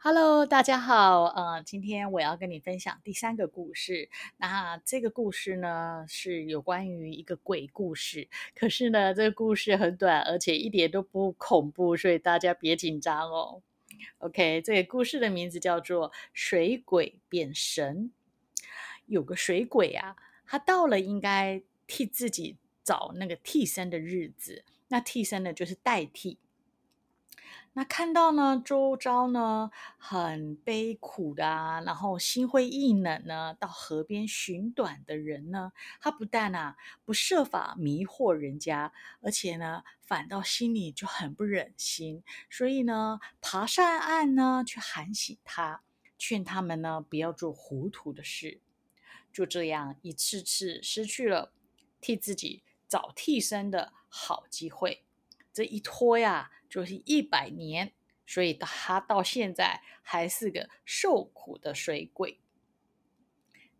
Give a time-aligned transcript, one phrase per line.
[0.00, 1.24] Hello，大家好。
[1.24, 4.08] 呃，今天我要跟你分享第三个故事。
[4.36, 8.28] 那这个故事呢，是有关于一个鬼故事。
[8.54, 13.60] 可是呢，这个故事很短，而且一点都不恐怖，所以大家别紧张哦。
[14.18, 18.12] OK，这个故事的名字叫做《水鬼变神》。
[19.06, 20.14] 有个水鬼啊，
[20.46, 24.64] 他到了应该替自己找那个替身的日子。
[24.86, 26.38] 那替身呢，就是代替。
[27.74, 45.82] 那看到呢，周遭呢很悲苦的啊，然后心灰意冷呢，到河边寻短的人呢，他不但啊不设法迷惑人家，而且呢，反倒心里就很不忍心，所以呢，爬上岸呢，去喊醒他，
[46.18, 48.60] 劝他们呢不要做糊涂的事。
[49.32, 51.52] 就这样一次次失去了
[52.00, 55.04] 替自己找替身的好机会，
[55.52, 56.50] 这一拖呀。
[56.68, 57.92] 就是一百年，
[58.26, 62.40] 所以他到现在还是个受苦的水鬼。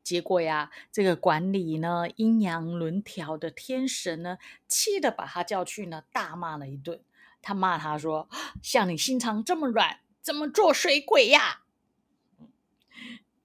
[0.02, 7.02] 结果呀，这个管理呢阴阳轮调的天神呢，气得把他叫去呢，大骂了一顿。
[7.42, 8.28] 他骂他说
[8.62, 11.64] ：“像你心肠这么软，怎么做水鬼呀？”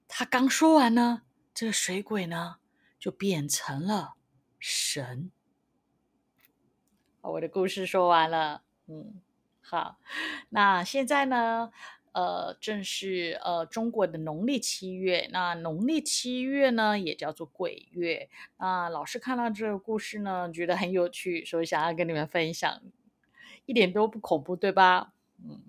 [0.07, 2.59] 他刚说完呢，这个水鬼呢
[2.97, 4.13] 就变成了
[4.57, 5.31] 神。
[7.21, 9.21] 我的故事说完了，嗯。
[9.63, 9.97] 好，
[10.49, 11.71] 那现在呢？
[12.11, 15.27] 呃，正是呃中国的农历七月。
[15.31, 18.29] 那农历七月呢，也叫做鬼月。
[18.59, 22.83] 那老师看到这个故事呢，觉得很有趣，所以想要跟你们分享，
[23.65, 25.13] 一点都不恐怖，对吧？
[25.43, 25.63] 嗯。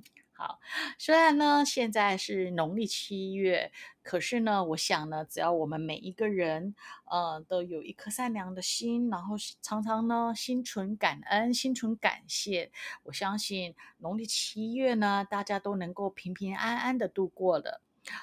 [0.46, 0.60] 好，
[0.98, 6.74] 虽然呢现在是农历七月，可是呢，我想呢，只要我们每一个人，
[7.06, 12.70] 呃，都有一颗善良的心，然后常常呢心存感恩、心存感谢，
[13.04, 17.80] 我相信农历七月呢，大家都能够平平安安的度过了。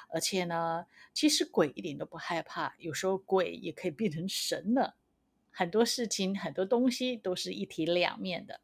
[0.08, 4.94] 而且呢，其实鬼一点都不害怕，有时候鬼也可以变成神了。
[5.50, 8.60] 很多事情、很多东西都是一体两面的。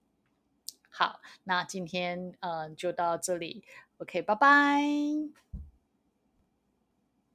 [0.99, 3.63] 好，那今天嗯就到这里
[3.99, 5.68] ，OK，拜拜。